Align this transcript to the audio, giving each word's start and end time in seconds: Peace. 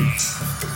Peace. 0.00 0.69